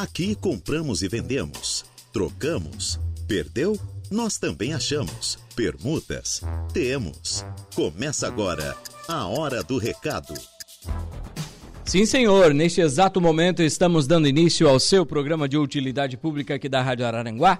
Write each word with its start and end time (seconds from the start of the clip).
Aqui 0.00 0.36
compramos 0.36 1.02
e 1.02 1.08
vendemos, 1.08 1.84
trocamos, 2.12 3.00
perdeu? 3.26 3.76
Nós 4.08 4.38
também 4.38 4.72
achamos. 4.72 5.36
Permutas? 5.56 6.40
Temos. 6.72 7.44
Começa 7.74 8.28
agora 8.28 8.76
a 9.08 9.26
Hora 9.26 9.60
do 9.60 9.76
Recado. 9.76 10.34
Sim, 11.84 12.06
senhor. 12.06 12.54
Neste 12.54 12.80
exato 12.80 13.20
momento 13.20 13.60
estamos 13.60 14.06
dando 14.06 14.28
início 14.28 14.68
ao 14.68 14.78
seu 14.78 15.04
programa 15.04 15.48
de 15.48 15.58
utilidade 15.58 16.16
pública 16.16 16.54
aqui 16.54 16.68
da 16.68 16.80
Rádio 16.80 17.04
Araranguá. 17.04 17.58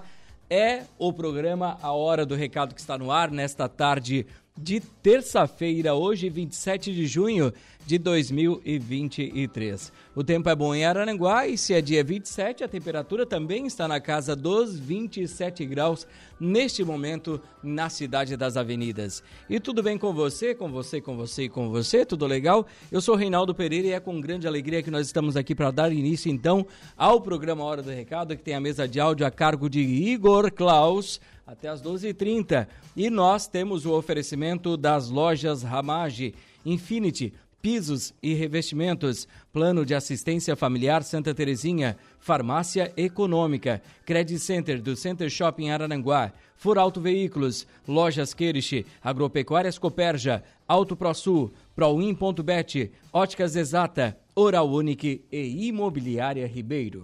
É 0.49 0.83
o 0.97 1.11
programa 1.11 1.77
A 1.81 1.91
Hora 1.91 2.25
do 2.25 2.35
Recado 2.35 2.73
que 2.73 2.79
está 2.79 2.97
no 2.97 3.11
ar 3.11 3.29
nesta 3.29 3.67
tarde 3.67 4.25
de 4.57 4.79
terça-feira, 4.79 5.93
hoje 5.93 6.29
27 6.29 6.93
de 6.93 7.05
junho 7.05 7.53
de 7.85 7.97
2023. 7.97 9.91
O 10.19 10.23
tempo 10.23 10.49
é 10.49 10.53
bom 10.53 10.75
em 10.75 10.83
Araranguá 10.83 11.47
e 11.47 11.57
se 11.57 11.73
é 11.73 11.79
dia 11.79 12.03
27, 12.03 12.61
a 12.61 12.67
temperatura 12.67 13.25
também 13.25 13.65
está 13.65 13.87
na 13.87 14.01
casa 14.01 14.35
dos 14.35 14.77
27 14.77 15.65
graus 15.65 16.05
neste 16.37 16.83
momento 16.83 17.41
na 17.63 17.89
cidade 17.89 18.35
das 18.35 18.57
avenidas. 18.57 19.23
E 19.49 19.61
tudo 19.61 19.81
bem 19.81 19.97
com 19.97 20.13
você, 20.13 20.53
com 20.53 20.69
você, 20.69 20.99
com 20.99 21.15
você 21.15 21.43
e 21.43 21.49
com 21.49 21.69
você? 21.69 22.05
Tudo 22.05 22.27
legal? 22.27 22.67
Eu 22.91 22.99
sou 22.99 23.15
Reinaldo 23.15 23.55
Pereira 23.55 23.87
e 23.87 23.91
é 23.93 23.99
com 24.01 24.19
grande 24.19 24.45
alegria 24.45 24.83
que 24.83 24.91
nós 24.91 25.07
estamos 25.07 25.37
aqui 25.37 25.55
para 25.55 25.71
dar 25.71 25.89
início 25.89 26.29
então 26.29 26.67
ao 26.97 27.21
programa 27.21 27.63
Hora 27.63 27.81
do 27.81 27.89
Recado, 27.89 28.35
que 28.35 28.43
tem 28.43 28.55
a 28.55 28.59
mesa 28.59 28.85
de 28.89 28.99
áudio 28.99 29.25
a 29.25 29.31
cargo 29.31 29.69
de 29.69 29.79
Igor 29.79 30.51
Klaus 30.51 31.21
até 31.47 31.69
as 31.69 31.81
12h30. 31.81 32.67
E 32.93 33.09
nós 33.09 33.47
temos 33.47 33.85
o 33.85 33.93
oferecimento 33.93 34.75
das 34.75 35.09
lojas 35.09 35.63
Ramage, 35.63 36.35
Infinity, 36.65 37.33
pisos 37.61 38.13
e 38.21 38.33
revestimentos, 38.33 39.27
plano 39.51 39.85
de 39.85 39.93
assistência 39.93 40.55
familiar 40.55 41.03
Santa 41.03 41.33
Terezinha, 41.33 41.97
farmácia 42.19 42.91
econômica, 42.95 43.81
Credit 44.05 44.39
Center 44.39 44.81
do 44.81 44.95
Center 44.95 45.29
Shopping 45.29 45.69
Araranguá, 45.69 46.31
Furauto 46.55 46.99
Veículos, 46.99 47.65
Lojas 47.87 48.33
Queriche, 48.33 48.85
Agropecuárias 49.01 49.77
Coperja, 49.77 50.43
Auto 50.67 50.95
ProSul, 50.95 51.51
Proin.bet, 51.75 52.91
Óticas 53.13 53.55
Exata, 53.55 54.17
Oral 54.35 54.69
Unique 54.69 55.23
e 55.31 55.67
Imobiliária 55.67 56.47
Ribeiro. 56.47 57.03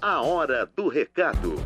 A 0.00 0.22
hora 0.22 0.70
do 0.76 0.88
recado. 0.88 1.56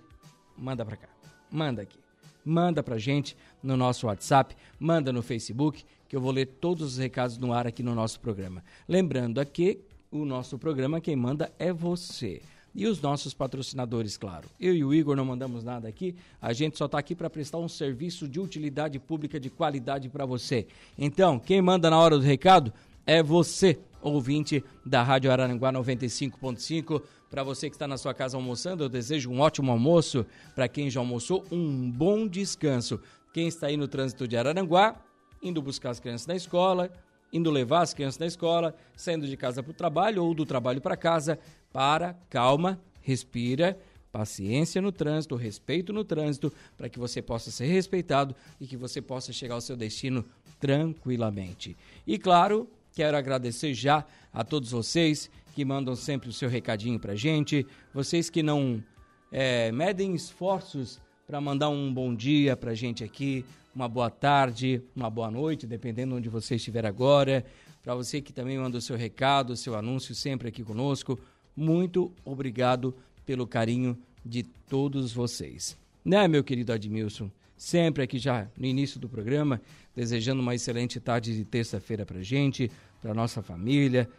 Manda 0.58 0.84
para 0.84 0.98
cá, 0.98 1.08
manda 1.50 1.82
aqui. 1.82 1.98
Manda 2.44 2.84
pra 2.84 2.98
gente 2.98 3.38
no 3.64 3.78
nosso 3.78 4.08
WhatsApp, 4.08 4.54
manda 4.78 5.10
no 5.14 5.22
Facebook, 5.22 5.86
que 6.10 6.18
eu 6.18 6.20
vou 6.20 6.34
ler 6.34 6.46
todos 6.46 6.86
os 6.86 6.98
recados 6.98 7.38
no 7.38 7.54
ar 7.54 7.66
aqui 7.66 7.82
no 7.82 7.96
nosso 7.96 8.20
programa. 8.20 8.62
Lembrando 8.90 9.40
aqui, 9.40 9.80
o 10.12 10.26
nosso 10.26 10.58
programa 10.58 11.00
quem 11.00 11.16
manda 11.16 11.50
é 11.58 11.72
você. 11.72 12.42
E 12.76 12.86
os 12.86 13.02
nossos 13.02 13.34
patrocinadores, 13.34 14.18
claro. 14.18 14.50
Eu 14.60 14.76
e 14.76 14.84
o 14.84 14.94
Igor 14.94 15.16
não 15.16 15.24
mandamos 15.24 15.64
nada 15.64 15.88
aqui, 15.88 16.18
a 16.42 16.52
gente 16.52 16.78
só 16.78 16.88
está 16.88 16.98
aqui 17.00 17.16
para 17.16 17.30
prestar 17.30 17.60
um 17.60 17.70
serviço 17.70 18.28
de 18.28 18.38
utilidade 18.38 19.00
pública 19.00 19.40
de 19.40 19.50
qualidade 19.50 20.10
para 20.10 20.26
você. 20.26 20.68
Então, 20.98 21.40
quem 21.40 21.62
manda 21.62 21.90
na 21.90 21.98
hora 21.98 22.18
do 22.18 22.24
recado 22.26 22.74
é 23.06 23.24
você 23.24 23.80
ouvinte 24.04 24.64
da 24.86 25.02
Rádio 25.02 25.32
Araranguá 25.32 25.72
95.5. 25.72 27.02
Para 27.30 27.44
você 27.44 27.70
que 27.70 27.76
está 27.76 27.88
na 27.88 27.98
sua 27.98 28.14
casa 28.14 28.38
almoçando, 28.38 28.84
eu 28.84 28.90
desejo 28.90 29.32
um 29.32 29.40
ótimo 29.40 29.72
almoço. 29.72 30.26
Para 30.54 30.68
quem 30.68 30.90
já 30.90 31.00
almoçou, 31.00 31.44
um 31.52 31.90
bom 31.90 32.28
descanso. 32.28 33.00
Quem 33.34 33.48
está 33.48 33.68
aí 33.68 33.78
no 33.78 33.88
trânsito 33.88 34.28
de 34.28 34.38
Araranguá, 34.38 35.02
indo 35.42 35.62
buscar 35.62 35.90
as 35.90 36.00
crianças 36.00 36.28
na 36.28 36.36
escola, 36.36 36.92
indo 37.32 37.50
levar 37.50 37.82
as 37.82 37.94
crianças 37.94 38.20
na 38.20 38.28
escola, 38.28 38.76
saindo 38.96 39.28
de 39.28 39.36
casa 39.36 39.64
para 39.64 39.72
o 39.72 39.74
trabalho 39.74 40.24
ou 40.24 40.34
do 40.34 40.46
trabalho 40.46 40.80
para 40.80 40.96
casa, 40.96 41.40
para, 41.72 42.14
calma, 42.30 42.80
respira, 43.02 43.78
paciência 44.12 44.80
no 44.80 44.92
trânsito, 44.92 45.36
respeito 45.36 45.92
no 45.92 46.04
trânsito, 46.04 46.54
para 46.78 46.88
que 46.88 47.00
você 47.00 47.20
possa 47.20 47.50
ser 47.50 47.66
respeitado 47.66 48.36
e 48.62 48.68
que 48.68 48.78
você 48.78 49.02
possa 49.02 49.34
chegar 49.34 49.56
ao 49.56 49.62
seu 49.62 49.76
destino 49.76 50.24
tranquilamente. 50.60 51.76
E 52.06 52.20
claro, 52.20 52.70
Quero 52.94 53.18
agradecer 53.18 53.74
já 53.74 54.06
a 54.32 54.44
todos 54.44 54.70
vocês 54.70 55.30
que 55.56 55.66
mandam 55.66 55.96
sempre 55.96 56.30
o 56.30 56.34
seu 56.34 56.48
recadinho 56.48 57.00
pra 57.00 57.16
gente, 57.16 57.66
vocês 57.92 58.30
que 58.30 58.44
não 58.44 58.84
é, 59.32 59.72
medem 59.72 60.14
esforços 60.14 61.02
para 61.26 61.42
mandar 61.42 61.70
um 61.70 61.92
bom 61.92 62.14
dia 62.14 62.56
pra 62.56 62.76
gente 62.76 63.04
aqui, 63.04 63.44
uma 63.76 63.90
boa 63.90 64.12
tarde, 64.12 64.80
uma 64.96 65.10
boa 65.10 65.32
noite, 65.32 65.66
dependendo 65.66 66.16
onde 66.16 66.30
você 66.30 66.56
estiver 66.56 66.86
agora. 66.86 67.44
Para 67.82 67.96
você 67.96 68.22
que 68.22 68.32
também 68.32 68.60
manda 68.60 68.78
o 68.78 68.82
seu 68.82 68.96
recado, 68.96 69.54
o 69.54 69.58
seu 69.58 69.76
anúncio 69.76 70.14
sempre 70.14 70.50
aqui 70.50 70.64
conosco, 70.64 71.20
muito 71.56 72.12
obrigado 72.24 72.96
pelo 73.26 73.48
carinho 73.48 73.98
de 74.24 74.44
todos 74.44 75.12
vocês. 75.12 75.76
Né, 76.06 76.28
meu 76.28 76.44
querido 76.44 76.72
Admilson? 76.72 77.32
Sempre 77.56 78.04
aqui 78.04 78.18
já 78.18 78.48
no 78.58 78.66
início 78.66 79.00
do 79.00 79.08
programa, 79.08 79.62
desejando 79.96 80.42
uma 80.42 80.56
excelente 80.56 81.00
tarde 81.00 81.36
de 81.36 81.46
terça-feira 81.46 82.06
para 82.06 82.22
gente, 82.22 82.72
para 83.02 83.14
nossa 83.14 83.42
família. 83.42 84.10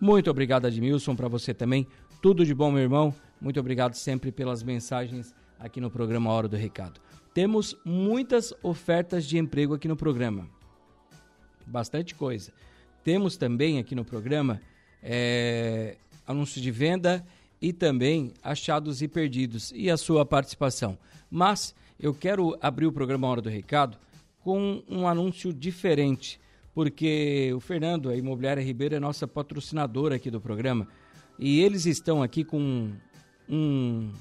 Muito 0.00 0.30
obrigado, 0.30 0.66
Admilson, 0.66 1.14
para 1.14 1.28
você 1.28 1.52
também. 1.52 1.86
Tudo 2.22 2.44
de 2.44 2.54
bom, 2.54 2.70
meu 2.70 2.82
irmão. 2.82 3.14
Muito 3.40 3.60
obrigado 3.60 3.94
sempre 3.94 4.32
pelas 4.32 4.62
mensagens 4.62 5.34
aqui 5.58 5.80
no 5.80 5.90
programa 5.90 6.30
Hora 6.30 6.48
do 6.48 6.56
Recado. 6.56 7.00
Temos 7.34 7.76
muitas 7.84 8.54
ofertas 8.62 9.26
de 9.26 9.38
emprego 9.38 9.74
aqui 9.74 9.88
no 9.88 9.96
programa. 9.96 10.48
Bastante 11.66 12.14
coisa. 12.14 12.52
Temos 13.02 13.36
também 13.36 13.78
aqui 13.78 13.94
no 13.94 14.04
programa 14.04 14.60
é, 15.02 15.96
anúncios 16.26 16.62
de 16.62 16.70
venda 16.70 17.24
e 17.60 17.72
também 17.72 18.32
achados 18.42 19.02
e 19.02 19.08
perdidos 19.08 19.72
e 19.74 19.90
a 19.90 19.96
sua 19.96 20.24
participação. 20.24 20.98
Mas 21.30 21.74
eu 21.98 22.12
quero 22.12 22.56
abrir 22.60 22.86
o 22.86 22.92
programa 22.92 23.28
Hora 23.28 23.40
do 23.40 23.48
Recado 23.48 23.96
com 24.40 24.82
um 24.88 25.08
anúncio 25.08 25.52
diferente, 25.52 26.40
porque 26.74 27.52
o 27.54 27.60
Fernando, 27.60 28.10
a 28.10 28.16
Imobiliária 28.16 28.62
Ribeiro, 28.62 28.94
é 28.94 29.00
nossa 29.00 29.26
patrocinadora 29.26 30.16
aqui 30.16 30.30
do 30.30 30.40
programa. 30.40 30.86
E 31.38 31.60
eles 31.60 31.86
estão 31.86 32.22
aqui 32.22 32.44
com 32.44 32.92
um 33.48 34.12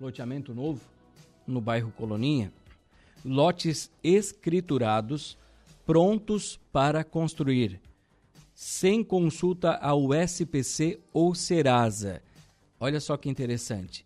loteamento 0.00 0.54
novo 0.54 0.80
no 1.46 1.60
bairro 1.60 1.90
Coloninha, 1.92 2.52
lotes 3.24 3.90
escriturados, 4.02 5.36
prontos 5.84 6.60
para 6.72 7.02
construir, 7.02 7.80
sem 8.54 9.02
consulta 9.02 9.72
ao 9.72 10.14
SPC 10.14 11.00
ou 11.12 11.34
Serasa. 11.34 12.22
Olha 12.78 13.00
só 13.00 13.16
que 13.16 13.28
interessante. 13.28 14.05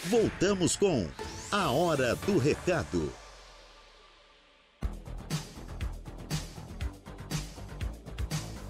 Voltamos 0.06 0.76
com 0.76 1.08
a 1.52 1.72
Hora 1.72 2.16
do 2.16 2.38
Recado. 2.38 3.12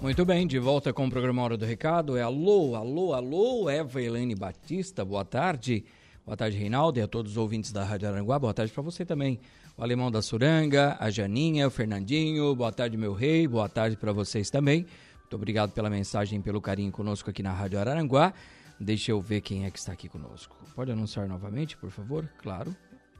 Muito 0.00 0.24
bem, 0.24 0.46
de 0.46 0.58
volta 0.58 0.92
com 0.92 1.06
o 1.06 1.10
programa 1.10 1.42
Hora 1.42 1.56
do 1.56 1.64
Recado. 1.64 2.16
É 2.16 2.22
alô, 2.22 2.74
alô, 2.74 3.12
alô, 3.12 3.70
Eva 3.70 4.02
Helene 4.02 4.34
Batista, 4.34 5.04
boa 5.04 5.24
tarde. 5.24 5.84
Boa 6.24 6.36
tarde, 6.36 6.56
Reinaldo, 6.56 6.98
e 6.98 7.02
a 7.02 7.08
todos 7.08 7.32
os 7.32 7.36
ouvintes 7.36 7.72
da 7.72 7.84
Rádio 7.84 8.08
Aranguá. 8.08 8.38
Boa 8.38 8.54
tarde 8.54 8.72
para 8.72 8.82
você 8.82 9.04
também. 9.04 9.40
O 9.76 9.82
Alemão 9.82 10.10
da 10.10 10.20
Suranga, 10.22 10.96
a 11.00 11.10
Janinha, 11.10 11.66
o 11.66 11.70
Fernandinho. 11.70 12.54
Boa 12.54 12.72
tarde, 12.72 12.96
meu 12.96 13.12
rei. 13.12 13.48
Boa 13.48 13.68
tarde 13.68 13.96
para 13.96 14.12
vocês 14.12 14.50
também. 14.50 14.86
Muito 15.20 15.34
obrigado 15.36 15.72
pela 15.72 15.88
mensagem 15.88 16.40
pelo 16.40 16.60
carinho 16.60 16.92
conosco 16.92 17.30
aqui 17.30 17.42
na 17.42 17.52
Rádio 17.52 17.78
Araranguá. 17.78 18.32
Deixa 18.78 19.12
eu 19.12 19.20
ver 19.20 19.40
quem 19.40 19.64
é 19.64 19.70
que 19.70 19.78
está 19.78 19.92
aqui 19.92 20.08
conosco. 20.08 20.56
Pode 20.74 20.92
anunciar 20.92 21.26
novamente, 21.26 21.76
por 21.76 21.90
favor? 21.90 22.28
Claro. 22.38 22.76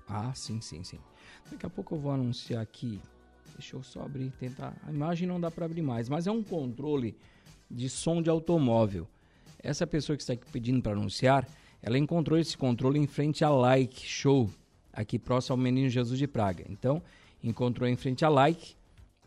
Ah, 0.09 0.33
sim, 0.35 0.61
sim, 0.61 0.85
sim. 0.85 0.99
Daqui 1.51 1.65
a 1.65 1.71
pouco 1.71 1.95
eu 1.95 1.99
vou 1.99 2.13
anunciar 2.13 2.63
aqui 2.63 3.01
Deixa 3.57 3.77
eu 3.77 3.83
só 3.83 4.03
abrir, 4.03 4.31
tentar. 4.39 4.75
A 4.87 4.91
imagem 4.91 5.29
não 5.29 5.41
dá 5.41 5.51
para 5.51 5.67
abrir 5.67 5.83
mais, 5.83 6.09
mas 6.09 6.27
é 6.27 6.31
um 6.31 6.43
controle 6.43 7.17
de 7.71 7.89
som 7.89 8.23
de 8.23 8.31
automóvel. 8.31 9.07
Essa 9.63 9.87
pessoa 9.87 10.17
que 10.17 10.23
está 10.23 10.33
aqui 10.33 10.51
pedindo 10.51 10.83
para 10.83 10.93
anunciar, 10.93 11.47
ela 11.83 11.99
encontrou 11.99 12.39
esse 12.39 12.57
controle 12.57 12.99
em 12.99 13.07
frente 13.07 13.45
à 13.45 13.51
Like 13.51 14.05
Show, 14.07 14.51
aqui 14.93 15.19
próximo 15.19 15.55
ao 15.55 15.59
Menino 15.59 15.89
Jesus 15.89 16.19
de 16.19 16.27
Praga. 16.27 16.65
Então, 16.69 17.03
encontrou 17.43 17.89
em 17.89 17.97
frente 17.97 18.25
à 18.25 18.29
Like 18.29 18.75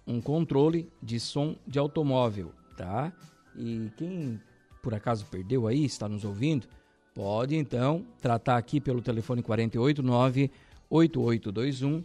um 0.07 0.21
controle 0.21 0.87
de 1.01 1.19
som 1.19 1.55
de 1.65 1.79
automóvel, 1.79 2.51
tá? 2.77 3.11
E 3.55 3.89
quem 3.97 4.39
por 4.85 4.93
acaso 4.93 5.25
perdeu 5.25 5.65
aí, 5.65 5.83
está 5.83 6.07
nos 6.07 6.23
ouvindo, 6.23 6.67
pode 7.15 7.55
então 7.55 8.05
tratar 8.21 8.55
aqui 8.55 8.79
pelo 8.79 9.01
telefone 9.01 9.41
489 9.41 10.51
8821 10.87 12.03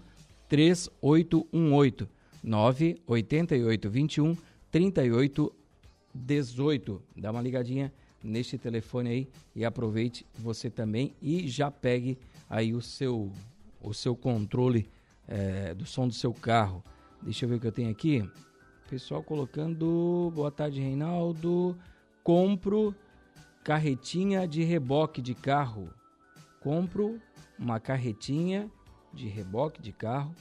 3818 0.48 2.08
98821 2.42 4.34
3818. 4.70 7.02
Dá 7.14 7.30
uma 7.30 7.42
ligadinha 7.42 7.92
neste 8.24 8.56
telefone 8.56 9.10
aí 9.10 9.28
e 9.54 9.62
aproveite 9.62 10.24
você 10.38 10.70
também 10.70 11.12
e 11.20 11.46
já 11.48 11.70
pegue 11.70 12.16
aí 12.48 12.72
o 12.72 12.80
seu 12.80 13.30
o 13.80 13.94
seu 13.94 14.14
controle 14.14 14.90
é, 15.26 15.74
do 15.74 15.86
som 15.86 16.06
do 16.06 16.14
seu 16.14 16.34
carro. 16.34 16.84
Deixa 17.22 17.44
eu 17.44 17.48
ver 17.48 17.56
o 17.56 17.60
que 17.60 17.66
eu 17.66 17.72
tenho 17.72 17.90
aqui. 17.90 18.24
Pessoal 18.88 19.20
colocando 19.22 20.32
boa 20.34 20.50
tarde 20.50 20.80
Reinaldo. 20.80 21.76
Compro 22.24 22.94
carretinha 23.62 24.48
de 24.48 24.64
reboque 24.64 25.22
de 25.22 25.34
carro. 25.34 25.90
Compro 26.60 27.20
uma 27.58 27.78
carretinha 27.78 28.70
de 29.12 29.28
reboque 29.28 29.80
de 29.80 29.92
carro. 29.92 30.34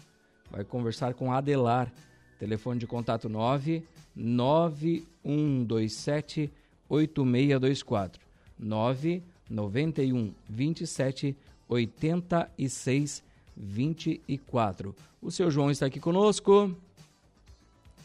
Vai 0.49 0.63
conversar 0.63 1.13
com 1.13 1.31
Adelar. 1.31 1.93
Telefone 2.39 2.79
de 2.79 2.87
contato 2.87 3.29
9 3.29 3.85
9127 4.15 6.51
8624 6.87 8.19
9 8.57 9.21
91 9.49 10.33
27 10.47 11.35
86 11.67 13.21
24. 13.59 14.95
O 15.21 15.29
seu 15.29 15.51
João 15.51 15.69
está 15.69 15.85
aqui 15.85 15.99
conosco, 15.99 16.73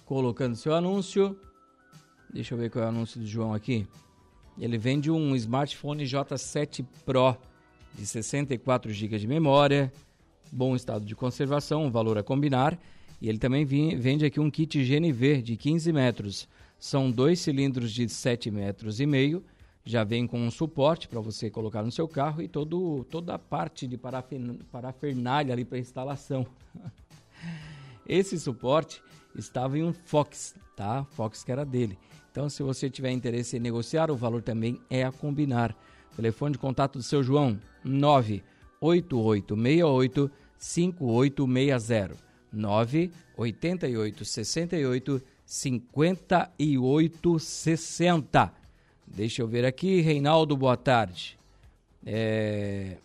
colocando 0.05 0.56
seu 0.56 0.75
anúncio. 0.75 1.39
Deixa 2.33 2.55
eu 2.55 2.59
ver 2.59 2.71
qual 2.71 2.85
é 2.85 2.87
o 2.87 2.91
anúncio 2.91 3.21
do 3.21 3.27
João 3.27 3.55
aqui. 3.55 3.87
Ele 4.59 4.77
vende 4.77 5.11
um 5.11 5.35
smartphone 5.37 6.05
J7 6.05 6.85
Pro 7.05 7.37
de 7.96 8.05
64 8.05 8.93
GB 8.93 9.19
de 9.19 9.27
memória, 9.29 9.93
bom 10.51 10.75
estado 10.75 11.05
de 11.05 11.15
conservação, 11.15 11.91
valor 11.91 12.19
a 12.19 12.23
combinar. 12.23 12.79
E 13.20 13.29
ele 13.29 13.39
também 13.39 13.65
vende 13.65 14.25
aqui 14.25 14.41
um 14.41 14.51
kit 14.51 14.82
GNV 14.82 15.41
de 15.43 15.56
15 15.56 15.93
metros. 15.93 16.49
São 16.79 17.11
dois 17.11 17.41
cilindros 17.41 17.93
de 17.93 18.08
7 18.08 18.51
metros 18.51 19.01
e 19.01 19.06
meio. 19.06 19.43
Já 19.84 20.03
vem 20.03 20.26
com 20.26 20.41
um 20.41 20.50
suporte 20.50 21.06
para 21.06 21.20
você 21.20 21.50
colocar 21.50 21.82
no 21.82 21.93
seu 21.93 22.08
carro 22.08 22.41
e 22.41 22.48
todo, 22.48 23.05
toda 23.10 23.34
a 23.34 23.38
parte 23.38 23.86
de 23.86 23.98
parafernália 23.98 25.53
ali 25.53 25.62
para 25.62 25.79
instalação. 25.79 26.46
Esse 28.08 28.41
suporte 28.41 29.03
estava 29.34 29.79
em 29.79 29.82
um 29.82 29.93
Fox, 29.93 30.55
tá? 30.74 31.05
Fox 31.10 31.44
que 31.44 31.53
era 31.53 31.67
dele. 31.67 31.98
Então, 32.31 32.48
se 32.48 32.62
você 32.62 32.88
tiver 32.88 33.10
interesse 33.10 33.58
em 33.58 33.60
negociar, 33.60 34.10
o 34.10 34.17
valor 34.17 34.41
também 34.43 34.81
é 34.88 35.05
a 35.05 35.12
combinar. 35.12 35.76
Telefone 36.17 36.53
de 36.53 36.58
contato 36.58 36.96
do 36.98 37.03
seu 37.03 37.22
João: 37.22 37.60
98868 37.84 40.31
5860 40.56 42.17
988 42.53 44.24
68 44.24 45.22
58 45.44 47.38
60. 47.38 48.64
Deixa 49.06 49.43
eu 49.43 49.46
ver 49.46 49.65
aqui, 49.65 50.01
Reinaldo, 50.01 50.56
boa 50.56 50.77
tarde. 50.77 51.39
É... 52.05 52.96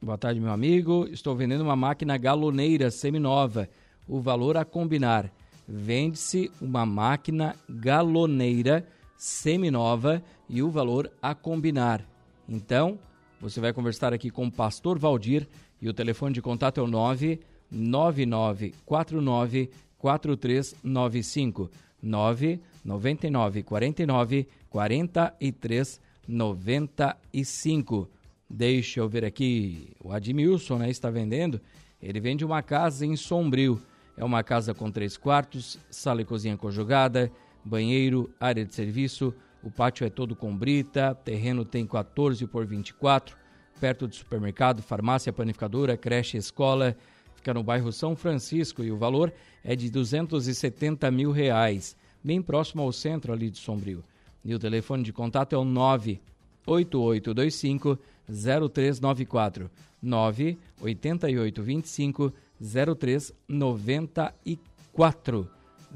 Boa 0.00 0.16
tarde, 0.18 0.40
meu 0.40 0.50
amigo. 0.50 1.06
Estou 1.10 1.36
vendendo 1.36 1.62
uma 1.62 1.76
máquina 1.76 2.16
galoneira 2.16 2.90
seminova. 2.90 3.68
O 4.08 4.20
valor 4.20 4.56
a 4.56 4.64
combinar. 4.64 5.30
Vende-se 5.68 6.50
uma 6.60 6.84
máquina 6.84 7.54
galoneira 7.68 8.84
seminova 9.16 10.20
e 10.48 10.60
o 10.62 10.70
valor 10.70 11.12
a 11.20 11.34
combinar. 11.34 12.04
Então, 12.48 12.98
você 13.40 13.60
vai 13.60 13.72
conversar 13.72 14.12
aqui 14.12 14.30
com 14.30 14.46
o 14.46 14.52
pastor 14.52 14.98
Valdir 14.98 15.48
e 15.80 15.88
o 15.88 15.94
telefone 15.94 16.34
de 16.34 16.42
contato 16.42 16.80
é 16.80 16.82
o 16.82 16.88
99949 16.88 19.70
4395 19.98 21.70
999 22.02 23.62
49 23.62 24.48
43 24.72 26.00
95. 26.26 28.10
Deixa 28.48 29.00
eu 29.00 29.08
ver 29.08 29.24
aqui, 29.24 29.92
o 30.02 30.10
Admilson 30.10 30.78
né, 30.78 30.90
está 30.90 31.10
vendendo. 31.10 31.60
Ele 32.02 32.18
vende 32.18 32.44
uma 32.44 32.62
casa 32.62 33.04
em 33.04 33.14
Sombrio. 33.16 33.80
É 34.16 34.24
uma 34.24 34.42
casa 34.42 34.74
com 34.74 34.90
três 34.90 35.16
quartos, 35.16 35.78
sala 35.90 36.22
e 36.22 36.24
cozinha 36.24 36.56
conjugada, 36.56 37.30
banheiro, 37.64 38.30
área 38.40 38.64
de 38.64 38.74
serviço. 38.74 39.34
O 39.62 39.70
pátio 39.70 40.06
é 40.06 40.10
todo 40.10 40.34
com 40.34 40.56
brita, 40.56 41.14
terreno 41.14 41.64
tem 41.64 41.86
14 41.86 42.46
por 42.46 42.66
24, 42.66 43.36
perto 43.80 44.06
do 44.06 44.14
supermercado, 44.14 44.82
farmácia, 44.82 45.32
panificadora, 45.32 45.96
creche, 45.96 46.36
escola. 46.36 46.96
Fica 47.34 47.54
no 47.54 47.62
bairro 47.62 47.92
São 47.92 48.16
Francisco 48.16 48.82
e 48.82 48.90
o 48.90 48.98
valor 48.98 49.32
é 49.64 49.76
de 49.76 49.90
270 49.90 51.10
mil 51.10 51.30
reais, 51.30 51.96
bem 52.22 52.42
próximo 52.42 52.82
ao 52.82 52.92
centro 52.92 53.32
ali 53.32 53.50
de 53.50 53.58
Sombrio. 53.58 54.04
E 54.44 54.54
o 54.54 54.58
telefone 54.58 55.02
de 55.02 55.12
contato 55.12 55.54
é 55.54 55.58
o 55.58 55.64
98825 55.64 57.98
0394 58.28 59.70
98825 60.02 62.32
0394. 62.60 65.48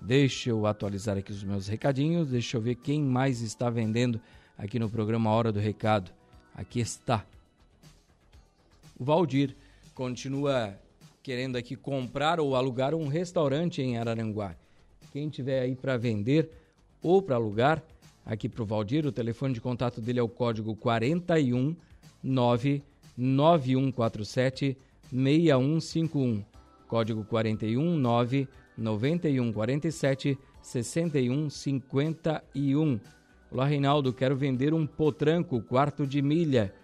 Deixa 0.03 0.51
eu 0.51 0.67
atualizar 0.67 1.17
aqui 1.17 1.33
os 1.33 1.43
meus 1.43 1.67
recadinhos, 1.67 2.29
deixa 2.29 2.57
eu 2.57 2.61
ver 2.61 2.77
quem 2.77 3.03
mais 3.03 3.41
está 3.41 3.69
vendendo 3.71 4.21
aqui 4.57 4.79
no 4.79 4.89
programa 4.89 5.31
Hora 5.31 5.51
do 5.51 5.59
Recado. 5.59 6.13
Aqui 6.55 6.79
está. 6.81 7.25
O 8.99 9.05
Valdir 9.05 9.57
continua 9.95 10.79
querendo 11.23 11.57
aqui 11.57 11.75
comprar 11.75 12.39
ou 12.39 12.55
alugar 12.55 12.95
um 12.95 13.09
restaurante 13.09 13.83
em 13.83 13.99
Araranguá. 13.99 14.55
Quem 15.13 15.29
tiver 15.29 15.61
aí 15.61 15.75
para 15.75 15.97
vender 15.97 16.49
ou 17.03 17.21
para 17.21 17.35
alugar, 17.37 17.83
aqui 18.27 18.49
para 18.49 18.65
o 18.65 18.67
Valdir, 18.67 19.07
o 19.07 19.13
telefone 19.13 19.55
de 19.55 19.61
contato 19.61 20.01
dele 20.01 20.19
é 20.19 20.23
o 20.23 20.29
código 20.29 20.75
41 20.75 21.77
99147 22.23 24.77
6151. 25.13 26.45
Código 26.89 27.25
41 27.25 27.97
9 27.97 28.49
9147 28.77 30.37
6151. 30.61 33.01
Olá, 33.49 33.65
Reinaldo, 33.65 34.13
quero 34.13 34.37
vender 34.37 34.75
um 34.75 34.85
potranco 34.85 35.63
quarto 35.63 36.05
de 36.05 36.21
milha. 36.21 36.75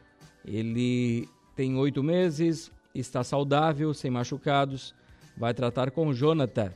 Ele 0.44 1.28
tem 1.56 1.76
oito 1.76 2.00
meses, 2.02 2.70
está 2.94 3.24
saudável, 3.24 3.92
sem 3.92 4.08
machucados. 4.10 4.94
Vai 5.36 5.52
tratar 5.52 5.90
com 5.90 6.06
o 6.06 6.14
Jonathan. 6.14 6.72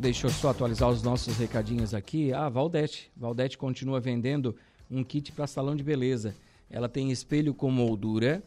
Deixa 0.08 0.28
eu 0.28 0.32
só 0.32 0.52
atualizar 0.52 0.90
os 0.90 1.04
nossos 1.04 1.38
recadinhos 1.38 1.94
aqui. 1.94 2.32
Ah, 2.32 2.48
Valdete. 2.48 3.12
Valdete 3.14 3.58
continua 3.58 4.00
vendendo 4.00 4.56
um 4.90 5.04
kit 5.04 5.34
para 5.34 5.46
salão 5.46 5.76
de 5.76 5.84
beleza. 5.84 6.34
Ela 6.70 6.88
tem 6.88 7.12
espelho 7.12 7.54
com 7.54 7.70
moldura, 7.70 8.42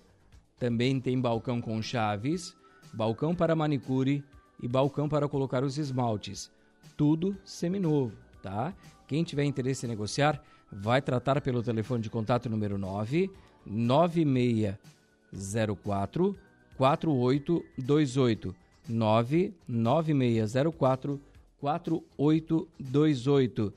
também 0.58 0.98
tem 0.98 1.20
balcão 1.20 1.60
com 1.60 1.82
chaves, 1.82 2.56
balcão 2.94 3.34
para 3.34 3.54
manicure 3.54 4.24
e 4.62 4.66
balcão 4.66 5.06
para 5.06 5.28
colocar 5.28 5.62
os 5.62 5.76
esmaltes. 5.76 6.50
Tudo 6.96 7.36
seminovo, 7.44 8.16
tá? 8.42 8.72
Quem 9.06 9.22
tiver 9.22 9.44
interesse 9.44 9.84
em 9.84 9.90
negociar, 9.90 10.42
vai 10.72 11.02
tratar 11.02 11.42
pelo 11.42 11.62
telefone 11.62 12.02
de 12.02 12.08
contato 12.08 12.48
número 12.48 12.78
9 12.78 13.30
9604 13.66 16.34
4828 16.78 18.56
99604 18.88 21.20
4828. 21.60 23.72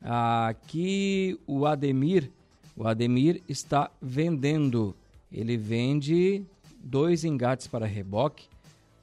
Aqui 0.00 1.36
o 1.46 1.66
Ademir, 1.66 2.30
o 2.76 2.86
Ademir 2.86 3.42
está 3.48 3.90
vendendo. 4.00 4.94
Ele 5.32 5.56
vende 5.56 6.44
dois 6.78 7.24
engates 7.24 7.66
para 7.66 7.86
reboque, 7.86 8.46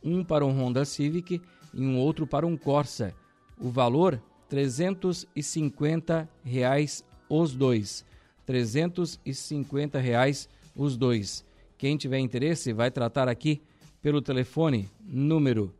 um 0.04 0.24
para 0.24 0.46
um 0.46 0.51
Honda 0.51 0.86
Civic 0.86 1.42
e 1.74 1.82
um 1.82 1.98
outro 1.98 2.27
para 2.27 2.46
um 2.46 2.56
Corsa. 2.56 3.15
O 3.60 3.70
valor 3.70 4.22
350 4.50 6.30
reais 6.44 7.04
os 7.30 7.56
dois. 7.56 8.06
350 8.46 10.00
reais 10.00 10.48
os 10.75 10.98
dois. 10.98 11.44
Quem 11.77 11.98
tiver 11.98 12.20
interesse 12.20 12.72
vai 12.72 12.92
tratar 12.92 13.27
aqui 13.27 13.62
pelo 14.01 14.22
telefone 14.22 14.89
número 15.06 15.74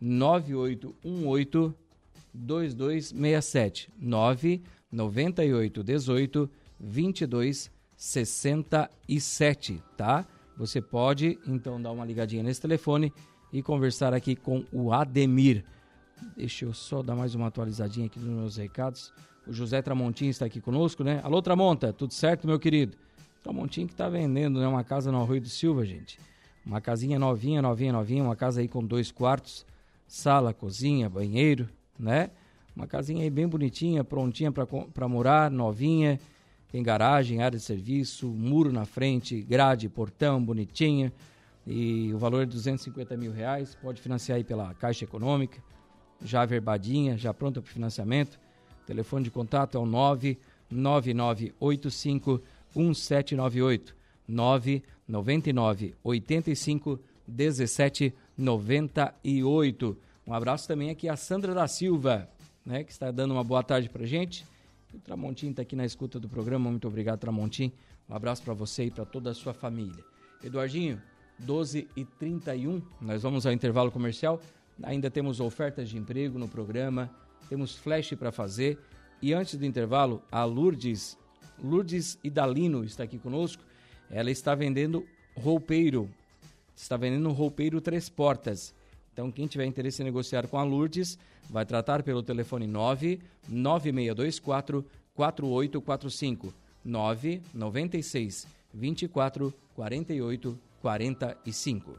99818 0.00 1.74
2267 2.34 3.90
998 3.98 5.82
18 5.82 6.50
22 6.80 7.70
67, 7.96 9.82
tá? 9.96 10.24
Você 10.56 10.80
pode 10.80 11.36
então 11.46 11.82
dar 11.82 11.90
uma 11.90 12.04
ligadinha 12.04 12.44
nesse 12.44 12.60
telefone 12.60 13.12
e 13.52 13.60
conversar 13.60 14.14
aqui 14.14 14.36
com 14.36 14.64
o 14.72 14.92
Ademir. 14.92 15.64
Deixa 16.36 16.64
eu 16.64 16.72
só 16.72 17.02
dar 17.02 17.16
mais 17.16 17.34
uma 17.34 17.48
atualizadinha 17.48 18.06
aqui 18.06 18.20
nos 18.20 18.28
meus 18.28 18.56
recados. 18.56 19.12
O 19.46 19.52
José 19.52 19.82
Tramontim 19.82 20.26
está 20.28 20.46
aqui 20.46 20.60
conosco, 20.60 21.02
né? 21.02 21.20
Alô, 21.24 21.42
Tramonta, 21.42 21.92
tudo 21.92 22.12
certo, 22.12 22.46
meu 22.46 22.58
querido? 22.58 22.96
Tramontim 23.42 23.86
que 23.86 23.94
está 23.94 24.08
vendendo, 24.08 24.60
né? 24.60 24.68
Uma 24.68 24.84
casa 24.84 25.10
no 25.10 25.20
Arroio 25.20 25.40
do 25.40 25.48
Silva, 25.48 25.84
gente. 25.84 26.20
Uma 26.64 26.80
casinha 26.80 27.18
novinha, 27.18 27.60
novinha, 27.62 27.92
novinha. 27.92 28.22
Uma 28.22 28.36
casa 28.36 28.60
aí 28.60 28.68
com 28.68 28.84
dois 28.84 29.10
quartos, 29.10 29.66
sala, 30.08 30.54
cozinha, 30.54 31.08
banheiro, 31.08 31.68
né? 31.98 32.30
Uma 32.74 32.86
casinha 32.86 33.22
aí 33.22 33.30
bem 33.30 33.46
bonitinha, 33.46 34.02
prontinha 34.02 34.50
para 34.50 35.08
morar, 35.08 35.50
novinha. 35.50 36.18
Tem 36.70 36.82
garagem, 36.82 37.42
área 37.42 37.58
de 37.58 37.64
serviço, 37.64 38.28
muro 38.28 38.70
na 38.72 38.84
frente, 38.84 39.40
grade, 39.42 39.88
portão, 39.88 40.42
bonitinha. 40.42 41.12
E 41.66 42.12
o 42.14 42.18
valor 42.18 42.42
é 42.42 42.46
250 42.46 43.16
mil 43.16 43.32
reais. 43.32 43.74
Pode 43.74 44.00
financiar 44.00 44.36
aí 44.36 44.44
pela 44.44 44.72
Caixa 44.74 45.04
Econômica. 45.04 45.60
Já 46.22 46.46
verbadinha, 46.46 47.16
já 47.16 47.34
pronta 47.34 47.60
para 47.60 47.70
financiamento. 47.70 48.40
telefone 48.86 49.24
de 49.24 49.30
contato 49.30 49.76
é 49.76 49.80
o 49.80 49.86
99985 49.86 52.40
1798. 52.74 53.96
999 54.26 55.94
85 56.02 56.98
17 57.26 58.14
98. 58.38 59.98
Um 60.26 60.32
abraço 60.32 60.68
também 60.68 60.90
aqui 60.90 61.08
a 61.08 61.16
Sandra 61.16 61.52
da 61.52 61.66
Silva, 61.66 62.30
né, 62.64 62.84
que 62.84 62.92
está 62.92 63.10
dando 63.10 63.32
uma 63.32 63.42
boa 63.42 63.62
tarde 63.62 63.88
para 63.88 64.06
gente. 64.06 64.46
O 64.94 64.98
Tramontim 64.98 65.50
está 65.50 65.62
aqui 65.62 65.74
na 65.74 65.84
escuta 65.84 66.20
do 66.20 66.28
programa. 66.28 66.70
Muito 66.70 66.86
obrigado, 66.86 67.18
Tramontim. 67.18 67.72
Um 68.08 68.14
abraço 68.14 68.42
para 68.42 68.54
você 68.54 68.84
e 68.84 68.90
para 68.90 69.04
toda 69.04 69.30
a 69.30 69.34
sua 69.34 69.52
família. 69.52 70.02
Eduardinho, 70.42 71.02
12 71.38 71.88
e 71.96 72.04
31 72.04 72.80
nós 73.00 73.22
vamos 73.22 73.44
ao 73.44 73.52
intervalo 73.52 73.90
comercial. 73.90 74.40
Ainda 74.82 75.10
temos 75.10 75.40
ofertas 75.40 75.88
de 75.88 75.98
emprego 75.98 76.38
no 76.38 76.48
programa, 76.48 77.10
temos 77.48 77.74
flash 77.74 78.14
para 78.14 78.30
fazer. 78.30 78.78
E 79.20 79.34
antes 79.34 79.56
do 79.56 79.66
intervalo, 79.66 80.22
a 80.30 80.44
Lourdes, 80.44 81.18
Lourdes 81.62 82.18
Idalino 82.22 82.84
está 82.84 83.02
aqui 83.02 83.18
conosco. 83.18 83.62
Ela 84.08 84.30
está 84.30 84.54
vendendo 84.54 85.04
roupeiro, 85.36 86.08
está 86.80 86.96
vendendo 86.96 87.28
um 87.28 87.32
roupeiro 87.32 87.80
três 87.80 88.08
portas. 88.08 88.72
Então, 89.12 89.32
quem 89.32 89.48
tiver 89.48 89.66
interesse 89.66 90.00
em 90.00 90.04
negociar 90.04 90.46
com 90.46 90.58
a 90.58 90.62
Lourdes, 90.62 91.18
vai 91.50 91.66
tratar 91.66 92.04
pelo 92.04 92.22
telefone 92.22 92.68
99624 92.68 94.84
4845 95.14 96.54
996 96.84 98.46
24 98.72 99.52
48 99.74 100.56
45. 100.80 101.98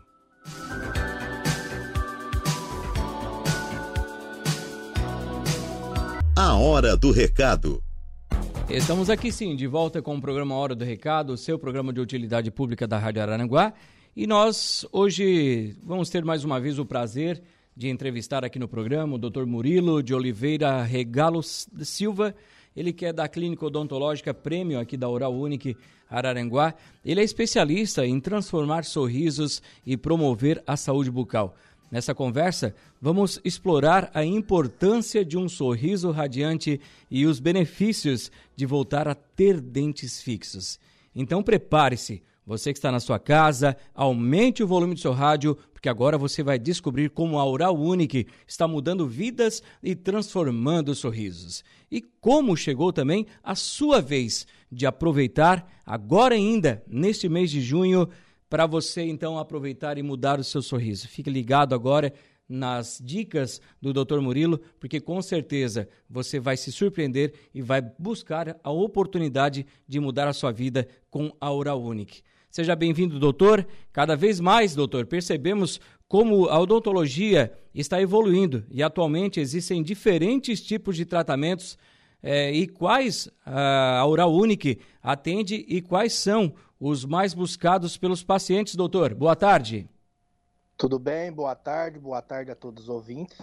A 6.37 6.55
hora 6.55 6.95
do 6.95 7.11
recado. 7.11 7.83
Estamos 8.69 9.09
aqui 9.09 9.29
sim, 9.29 9.57
de 9.57 9.67
volta 9.67 10.01
com 10.01 10.15
o 10.15 10.21
programa 10.21 10.55
Hora 10.55 10.73
do 10.73 10.85
Recado, 10.85 11.33
o 11.33 11.37
seu 11.37 11.59
programa 11.59 11.91
de 11.91 11.99
utilidade 11.99 12.49
pública 12.49 12.87
da 12.87 12.97
Rádio 12.97 13.21
Araranguá. 13.21 13.73
E 14.21 14.27
nós 14.27 14.85
hoje 14.91 15.77
vamos 15.81 16.09
ter 16.09 16.25
mais 16.25 16.43
uma 16.43 16.59
vez 16.59 16.77
o 16.77 16.85
prazer 16.85 17.41
de 17.73 17.87
entrevistar 17.87 18.43
aqui 18.43 18.59
no 18.59 18.67
programa 18.67 19.15
o 19.15 19.17
Dr. 19.17 19.45
Murilo 19.45 20.03
de 20.03 20.13
Oliveira 20.13 20.83
Regalo 20.83 21.41
Silva, 21.41 22.35
ele 22.75 22.91
que 22.91 23.05
é 23.05 23.13
da 23.13 23.29
Clínica 23.29 23.65
Odontológica 23.65 24.33
Prêmio 24.33 24.77
aqui 24.77 24.97
da 24.97 25.07
Oral 25.07 25.33
Unique 25.33 25.77
Araranguá. 26.09 26.73
Ele 27.05 27.21
é 27.21 27.23
especialista 27.23 28.05
em 28.05 28.19
transformar 28.19 28.83
sorrisos 28.83 29.61
e 29.85 29.95
promover 29.95 30.61
a 30.67 30.75
saúde 30.75 31.09
bucal. 31.09 31.55
Nessa 31.89 32.13
conversa, 32.13 32.75
vamos 33.01 33.39
explorar 33.45 34.11
a 34.13 34.25
importância 34.25 35.23
de 35.23 35.37
um 35.37 35.47
sorriso 35.47 36.11
radiante 36.11 36.81
e 37.09 37.25
os 37.25 37.39
benefícios 37.39 38.29
de 38.53 38.65
voltar 38.65 39.07
a 39.07 39.15
ter 39.15 39.61
dentes 39.61 40.21
fixos. 40.21 40.77
Então 41.15 41.41
prepare-se, 41.41 42.21
você 42.49 42.73
que 42.73 42.79
está 42.79 42.91
na 42.91 42.99
sua 42.99 43.19
casa, 43.19 43.77
aumente 43.93 44.63
o 44.63 44.67
volume 44.67 44.95
do 44.95 44.99
seu 44.99 45.11
rádio, 45.11 45.55
porque 45.71 45.87
agora 45.87 46.17
você 46.17 46.41
vai 46.41 46.57
descobrir 46.57 47.11
como 47.11 47.37
a 47.37 47.45
Oral 47.45 47.77
Unique 47.77 48.25
está 48.47 48.67
mudando 48.67 49.07
vidas 49.07 49.61
e 49.83 49.93
transformando 49.93 50.95
sorrisos. 50.95 51.63
E 51.91 52.01
como 52.01 52.57
chegou 52.57 52.91
também 52.91 53.27
a 53.43 53.53
sua 53.53 54.01
vez 54.01 54.47
de 54.71 54.87
aproveitar, 54.87 55.79
agora 55.85 56.33
ainda, 56.33 56.81
neste 56.87 57.29
mês 57.29 57.51
de 57.51 57.61
junho, 57.61 58.09
para 58.49 58.65
você 58.65 59.03
então 59.03 59.37
aproveitar 59.37 59.99
e 59.99 60.01
mudar 60.01 60.39
o 60.39 60.43
seu 60.43 60.63
sorriso. 60.63 61.07
Fique 61.07 61.29
ligado 61.29 61.75
agora 61.75 62.11
nas 62.49 62.99
dicas 62.99 63.61
do 63.79 63.93
Dr. 63.93 64.21
Murilo, 64.21 64.59
porque 64.79 64.99
com 64.99 65.21
certeza 65.21 65.87
você 66.09 66.39
vai 66.39 66.57
se 66.57 66.71
surpreender 66.71 67.31
e 67.53 67.61
vai 67.61 67.79
buscar 67.99 68.59
a 68.63 68.71
oportunidade 68.71 69.67
de 69.87 69.99
mudar 69.99 70.27
a 70.27 70.33
sua 70.33 70.51
vida 70.51 70.87
com 71.11 71.31
a 71.39 71.53
Oral 71.53 71.79
Unique. 71.79 72.23
Seja 72.49 72.75
bem-vindo, 72.75 73.19
doutor. 73.19 73.65
Cada 73.93 74.15
vez 74.15 74.39
mais, 74.39 74.73
doutor, 74.73 75.05
percebemos 75.05 75.79
como 76.07 76.47
a 76.47 76.59
odontologia 76.59 77.53
está 77.73 78.01
evoluindo 78.01 78.65
e 78.71 78.81
atualmente 78.81 79.39
existem 79.39 79.83
diferentes 79.83 80.59
tipos 80.59 80.95
de 80.95 81.05
tratamentos 81.05 81.77
é, 82.23 82.51
e 82.51 82.67
quais 82.67 83.29
a 83.45 84.03
Oral 84.05 84.33
Unique 84.33 84.81
atende 85.01 85.63
e 85.67 85.79
quais 85.79 86.13
são 86.13 86.51
os 86.79 87.05
mais 87.05 87.35
buscados 87.35 87.97
pelos 87.97 88.23
pacientes, 88.23 88.75
doutor. 88.75 89.13
Boa 89.13 89.35
tarde. 89.35 89.87
Tudo 90.75 90.97
bem? 90.97 91.31
Boa 91.31 91.55
tarde, 91.55 91.99
boa 91.99 92.21
tarde 92.21 92.49
a 92.49 92.55
todos 92.55 92.85
os 92.85 92.89
ouvintes. 92.89 93.37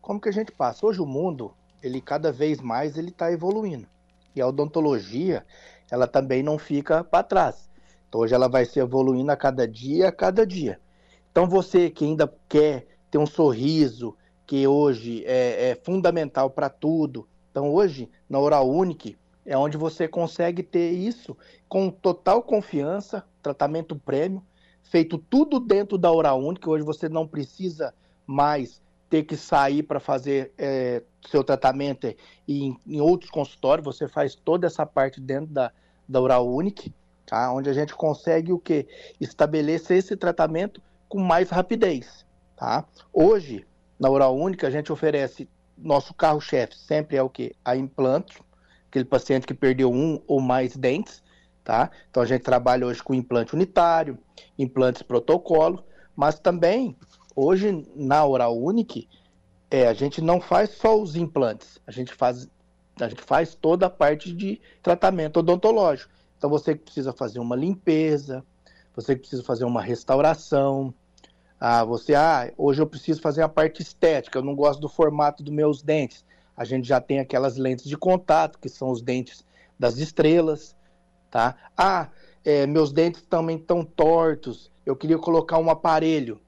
Como 0.00 0.20
que 0.20 0.28
a 0.28 0.32
gente 0.32 0.52
passa? 0.52 0.86
Hoje 0.86 1.00
o 1.00 1.06
mundo, 1.06 1.52
ele 1.82 2.00
cada 2.00 2.30
vez 2.30 2.60
mais 2.60 2.96
ele 2.96 3.08
está 3.08 3.32
evoluindo. 3.32 3.88
E 4.36 4.40
a 4.40 4.46
odontologia, 4.46 5.44
ela 5.90 6.06
também 6.06 6.42
não 6.42 6.56
fica 6.58 7.02
para 7.02 7.24
trás. 7.24 7.67
Então 8.08 8.20
hoje 8.20 8.34
ela 8.34 8.48
vai 8.48 8.64
se 8.64 8.78
evoluindo 8.78 9.30
a 9.30 9.36
cada 9.36 9.66
dia, 9.66 10.08
a 10.08 10.12
cada 10.12 10.46
dia. 10.46 10.80
Então 11.30 11.48
você 11.48 11.90
que 11.90 12.04
ainda 12.04 12.32
quer 12.48 12.86
ter 13.10 13.18
um 13.18 13.26
sorriso, 13.26 14.16
que 14.46 14.66
hoje 14.66 15.24
é, 15.26 15.70
é 15.70 15.74
fundamental 15.74 16.50
para 16.50 16.70
tudo. 16.70 17.28
Então 17.50 17.72
hoje, 17.72 18.08
na 18.28 18.38
Oral 18.38 18.68
Unique, 18.68 19.16
é 19.44 19.56
onde 19.56 19.76
você 19.76 20.06
consegue 20.06 20.62
ter 20.62 20.90
isso 20.90 21.36
com 21.68 21.90
total 21.90 22.42
confiança, 22.42 23.24
tratamento 23.42 23.96
prêmio, 23.96 24.42
feito 24.82 25.18
tudo 25.18 25.60
dentro 25.60 25.96
da 25.96 26.10
hora 26.10 26.34
única. 26.34 26.70
Hoje 26.70 26.84
você 26.84 27.08
não 27.08 27.26
precisa 27.26 27.94
mais 28.26 28.82
ter 29.08 29.22
que 29.22 29.36
sair 29.36 29.82
para 29.82 30.00
fazer 30.00 30.52
é, 30.58 31.02
seu 31.26 31.42
tratamento 31.42 32.14
em, 32.46 32.76
em, 32.86 33.00
outros 33.00 33.30
consultórios, 33.30 33.84
você 33.84 34.06
faz 34.06 34.34
toda 34.34 34.66
essa 34.66 34.84
parte 34.84 35.20
dentro 35.20 35.52
da, 35.52 35.72
da 36.06 36.20
Oral 36.20 36.46
Unique, 36.46 36.92
tá? 37.28 37.52
onde 37.52 37.68
a 37.68 37.72
gente 37.72 37.94
consegue 37.94 38.52
o 38.52 38.58
que? 38.58 38.86
Estabelecer 39.20 39.98
esse 39.98 40.16
tratamento 40.16 40.82
com 41.08 41.20
mais 41.20 41.50
rapidez. 41.50 42.26
Tá? 42.56 42.84
Hoje, 43.12 43.66
na 44.00 44.08
Oral 44.08 44.34
Única, 44.34 44.66
a 44.66 44.70
gente 44.70 44.90
oferece 44.90 45.48
nosso 45.76 46.12
carro-chefe 46.12 46.76
sempre 46.76 47.16
é 47.16 47.22
o 47.22 47.28
que? 47.28 47.54
A 47.64 47.76
implante, 47.76 48.42
aquele 48.88 49.04
paciente 49.04 49.46
que 49.46 49.54
perdeu 49.54 49.92
um 49.92 50.20
ou 50.26 50.40
mais 50.40 50.76
dentes, 50.76 51.22
tá? 51.62 51.90
Então 52.10 52.22
a 52.22 52.26
gente 52.26 52.42
trabalha 52.42 52.86
hoje 52.86 53.02
com 53.02 53.14
implante 53.14 53.54
unitário, 53.54 54.18
implantes 54.58 55.02
protocolo, 55.02 55.84
mas 56.16 56.38
também 56.40 56.96
hoje 57.36 57.86
na 57.94 58.24
Oral 58.26 58.58
Unique 58.58 59.08
é, 59.70 59.86
a 59.86 59.92
gente 59.92 60.20
não 60.20 60.40
faz 60.40 60.70
só 60.70 61.00
os 61.00 61.14
implantes, 61.14 61.78
a 61.86 61.92
gente 61.92 62.12
faz 62.12 62.48
a 63.00 63.08
gente 63.08 63.22
faz 63.22 63.54
toda 63.54 63.86
a 63.86 63.90
parte 63.90 64.32
de 64.32 64.60
tratamento 64.82 65.38
odontológico. 65.38 66.10
Então 66.38 66.48
você 66.48 66.74
que 66.74 66.84
precisa 66.84 67.12
fazer 67.12 67.40
uma 67.40 67.56
limpeza, 67.56 68.44
você 68.94 69.14
que 69.14 69.20
precisa 69.20 69.42
fazer 69.42 69.64
uma 69.64 69.82
restauração, 69.82 70.94
ah, 71.60 71.84
você, 71.84 72.14
ah, 72.14 72.50
hoje 72.56 72.80
eu 72.80 72.86
preciso 72.86 73.20
fazer 73.20 73.42
a 73.42 73.48
parte 73.48 73.82
estética, 73.82 74.38
eu 74.38 74.42
não 74.42 74.54
gosto 74.54 74.80
do 74.80 74.88
formato 74.88 75.42
dos 75.42 75.52
meus 75.52 75.82
dentes 75.82 76.24
a 76.58 76.64
gente 76.64 76.88
já 76.88 77.00
tem 77.00 77.20
aquelas 77.20 77.56
lentes 77.56 77.84
de 77.84 77.96
contato, 77.96 78.58
que 78.58 78.68
são 78.68 78.90
os 78.90 79.00
dentes 79.00 79.44
das 79.78 79.96
estrelas, 79.98 80.74
tá? 81.30 81.54
Ah, 81.76 82.08
é, 82.44 82.66
meus 82.66 82.92
dentes 82.92 83.22
também 83.22 83.56
estão 83.56 83.84
tortos, 83.84 84.68
eu 84.84 84.96
queria 84.96 85.18
colocar 85.18 85.56
um 85.58 85.70
aparelho. 85.70 86.40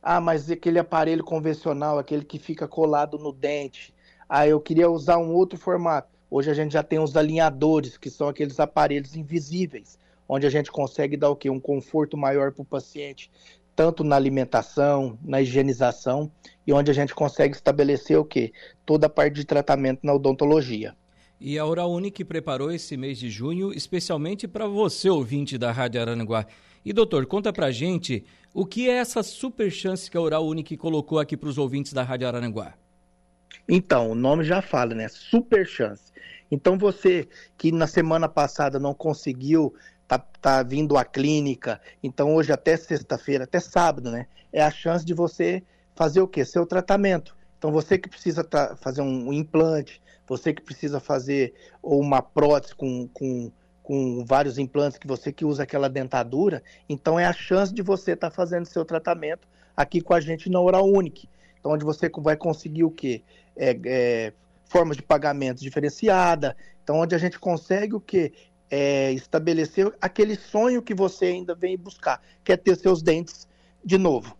Ah, 0.00 0.20
mas 0.20 0.48
aquele 0.48 0.78
aparelho 0.78 1.24
convencional, 1.24 1.98
aquele 1.98 2.24
que 2.24 2.38
fica 2.38 2.68
colado 2.68 3.18
no 3.18 3.32
dente. 3.32 3.92
Ah, 4.28 4.46
eu 4.46 4.60
queria 4.60 4.88
usar 4.88 5.18
um 5.18 5.34
outro 5.34 5.58
formato. 5.58 6.15
Hoje 6.30 6.50
a 6.50 6.54
gente 6.54 6.72
já 6.72 6.82
tem 6.82 6.98
os 6.98 7.16
alinhadores, 7.16 7.96
que 7.96 8.10
são 8.10 8.28
aqueles 8.28 8.58
aparelhos 8.58 9.14
invisíveis, 9.14 9.98
onde 10.28 10.46
a 10.46 10.50
gente 10.50 10.72
consegue 10.72 11.16
dar 11.16 11.30
o 11.30 11.36
quê? 11.36 11.48
Um 11.48 11.60
conforto 11.60 12.16
maior 12.16 12.52
para 12.52 12.62
o 12.62 12.64
paciente, 12.64 13.30
tanto 13.76 14.02
na 14.02 14.16
alimentação, 14.16 15.18
na 15.22 15.40
higienização 15.40 16.30
e 16.66 16.72
onde 16.72 16.90
a 16.90 16.94
gente 16.94 17.14
consegue 17.14 17.54
estabelecer 17.54 18.18
o 18.18 18.24
quê? 18.24 18.52
Toda 18.84 19.06
a 19.06 19.10
parte 19.10 19.34
de 19.34 19.44
tratamento 19.44 20.00
na 20.02 20.14
odontologia. 20.14 20.96
E 21.38 21.58
a 21.58 21.66
Oral 21.66 21.92
Unique 21.92 22.24
preparou 22.24 22.72
esse 22.72 22.96
mês 22.96 23.18
de 23.18 23.28
junho 23.28 23.72
especialmente 23.72 24.48
para 24.48 24.66
você, 24.66 25.10
ouvinte 25.10 25.58
da 25.58 25.70
Rádio 25.70 26.00
Aranaguá. 26.00 26.46
E 26.84 26.92
doutor, 26.92 27.26
conta 27.26 27.52
pra 27.52 27.70
gente 27.70 28.24
o 28.54 28.64
que 28.64 28.88
é 28.88 28.94
essa 28.94 29.22
super 29.22 29.70
chance 29.70 30.10
que 30.10 30.16
a 30.16 30.20
Oral 30.20 30.46
Unique 30.46 30.76
colocou 30.76 31.18
aqui 31.18 31.36
para 31.36 31.50
os 31.50 31.58
ouvintes 31.58 31.92
da 31.92 32.02
Rádio 32.02 32.26
Aranaguá. 32.26 32.74
Então, 33.68 34.10
o 34.10 34.14
nome 34.14 34.44
já 34.44 34.62
fala, 34.62 34.94
né? 34.94 35.08
Super 35.08 35.66
chance. 35.66 36.12
Então 36.50 36.78
você 36.78 37.28
que 37.56 37.72
na 37.72 37.86
semana 37.86 38.28
passada 38.28 38.78
não 38.78 38.94
conseguiu 38.94 39.74
tá, 40.06 40.18
tá 40.18 40.62
vindo 40.62 40.96
à 40.96 41.04
clínica, 41.04 41.80
então 42.02 42.34
hoje 42.34 42.52
até 42.52 42.76
sexta-feira, 42.76 43.44
até 43.44 43.58
sábado, 43.58 44.10
né? 44.10 44.26
É 44.52 44.62
a 44.62 44.70
chance 44.70 45.04
de 45.04 45.12
você 45.12 45.62
fazer 45.94 46.20
o 46.20 46.28
quê? 46.28 46.44
Seu 46.44 46.64
tratamento. 46.64 47.36
Então 47.58 47.72
você 47.72 47.98
que 47.98 48.08
precisa 48.08 48.46
fazer 48.76 49.02
um, 49.02 49.32
implante, 49.32 50.00
você 50.26 50.52
que 50.52 50.62
precisa 50.62 51.00
fazer 51.00 51.54
uma 51.82 52.22
prótese 52.22 52.74
com, 52.74 53.08
com, 53.08 53.50
com 53.82 54.24
vários 54.24 54.58
implantes, 54.58 54.98
que 54.98 55.06
você 55.06 55.32
que 55.32 55.44
usa 55.44 55.64
aquela 55.64 55.88
dentadura, 55.88 56.62
então 56.88 57.18
é 57.18 57.24
a 57.24 57.32
chance 57.32 57.72
de 57.72 57.82
você 57.82 58.12
estar 58.12 58.30
tá 58.30 58.34
fazendo 58.34 58.66
seu 58.66 58.84
tratamento 58.84 59.48
aqui 59.76 60.00
com 60.00 60.14
a 60.14 60.20
gente 60.20 60.48
na 60.48 60.60
Oral 60.60 60.86
Unique. 60.88 61.28
Então 61.66 61.74
onde 61.74 61.84
você 61.84 62.08
vai 62.18 62.36
conseguir 62.36 62.84
o 62.84 62.90
quê? 62.90 63.22
É, 63.56 63.78
é, 63.84 64.32
formas 64.66 64.96
de 64.96 65.02
pagamento 65.02 65.60
diferenciada, 65.60 66.56
então 66.82 66.96
onde 66.96 67.14
a 67.14 67.18
gente 67.18 67.38
consegue 67.38 67.94
o 67.94 68.00
quê? 68.00 68.32
é, 68.70 69.12
estabelecer 69.12 69.92
aquele 70.00 70.36
sonho 70.36 70.82
que 70.82 70.94
você 70.94 71.26
ainda 71.26 71.54
vem 71.54 71.76
buscar, 71.76 72.20
que 72.42 72.52
é 72.52 72.56
ter 72.56 72.76
seus 72.76 73.02
dentes 73.02 73.46
de 73.84 73.98
novo. 73.98 74.36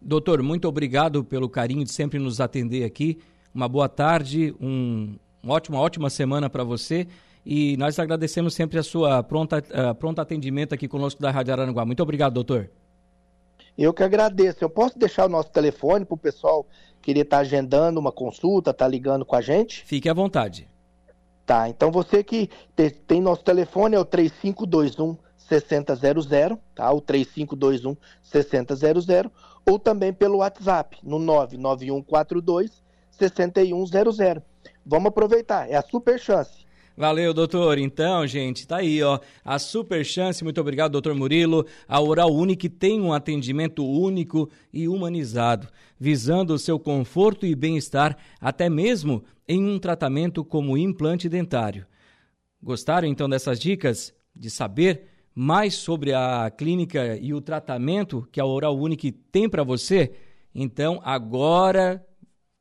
Doutor, 0.00 0.42
muito 0.42 0.68
obrigado 0.68 1.24
pelo 1.24 1.48
carinho 1.48 1.84
de 1.84 1.92
sempre 1.92 2.18
nos 2.18 2.40
atender 2.40 2.84
aqui. 2.84 3.18
Uma 3.54 3.68
boa 3.68 3.88
tarde, 3.88 4.54
um, 4.60 5.16
um 5.42 5.48
uma 5.48 5.80
ótima 5.80 6.10
semana 6.10 6.50
para 6.50 6.64
você. 6.64 7.06
E 7.46 7.76
nós 7.76 7.98
agradecemos 7.98 8.54
sempre 8.54 8.78
a 8.78 8.82
sua 8.82 9.22
pronta, 9.22 9.58
uh, 9.58 9.94
pronto 9.94 10.18
atendimento 10.18 10.74
aqui 10.74 10.88
conosco 10.88 11.20
da 11.20 11.30
Rádio 11.30 11.52
Aranguá. 11.52 11.84
Muito 11.84 12.02
obrigado, 12.02 12.32
doutor. 12.32 12.70
Eu 13.76 13.92
que 13.92 14.02
agradeço. 14.02 14.58
Eu 14.62 14.70
posso 14.70 14.98
deixar 14.98 15.26
o 15.26 15.28
nosso 15.28 15.50
telefone 15.50 16.04
para 16.04 16.14
o 16.14 16.18
pessoal 16.18 16.66
querer 17.02 17.20
estar 17.20 17.38
tá 17.38 17.40
agendando 17.42 17.98
uma 17.98 18.12
consulta, 18.12 18.70
estar 18.70 18.84
tá 18.84 18.88
ligando 18.88 19.24
com 19.24 19.36
a 19.36 19.40
gente? 19.40 19.84
Fique 19.84 20.08
à 20.08 20.14
vontade. 20.14 20.68
Tá, 21.44 21.68
então 21.68 21.90
você 21.90 22.24
que 22.24 22.48
tem 23.06 23.20
nosso 23.20 23.44
telefone 23.44 23.94
é 23.94 23.98
o 23.98 24.04
3521 24.04 25.18
6000, 25.36 26.58
tá? 26.74 26.90
O 26.90 27.02
3521 27.02 27.96
6000 28.22 29.30
ou 29.66 29.78
também 29.78 30.12
pelo 30.12 30.38
WhatsApp 30.38 30.98
no 31.02 31.18
99142 31.18 32.82
6100. 33.10 34.42
Vamos 34.86 35.08
aproveitar, 35.08 35.70
é 35.70 35.76
a 35.76 35.82
super 35.82 36.18
chance. 36.18 36.63
Valeu, 36.96 37.34
doutor. 37.34 37.76
Então, 37.78 38.24
gente, 38.24 38.68
tá 38.68 38.76
aí, 38.76 39.02
ó. 39.02 39.18
A 39.44 39.58
super 39.58 40.04
chance. 40.04 40.44
Muito 40.44 40.60
obrigado, 40.60 40.92
doutor 40.92 41.12
Murilo. 41.12 41.66
A 41.88 42.00
Oral 42.00 42.32
Unique 42.32 42.68
tem 42.68 43.00
um 43.00 43.12
atendimento 43.12 43.84
único 43.84 44.48
e 44.72 44.86
humanizado, 44.86 45.66
visando 45.98 46.54
o 46.54 46.58
seu 46.58 46.78
conforto 46.78 47.44
e 47.44 47.54
bem-estar, 47.56 48.16
até 48.40 48.70
mesmo 48.70 49.24
em 49.48 49.66
um 49.66 49.76
tratamento 49.78 50.44
como 50.44 50.78
implante 50.78 51.28
dentário. 51.28 51.84
Gostaram 52.62 53.08
então 53.08 53.28
dessas 53.28 53.58
dicas? 53.58 54.14
De 54.34 54.48
saber 54.48 55.08
mais 55.34 55.74
sobre 55.74 56.12
a 56.12 56.48
clínica 56.48 57.16
e 57.16 57.34
o 57.34 57.40
tratamento 57.40 58.26
que 58.30 58.40
a 58.40 58.46
Oral 58.46 58.78
Unique 58.78 59.10
tem 59.10 59.48
para 59.48 59.64
você? 59.64 60.12
Então, 60.54 61.00
agora 61.04 62.06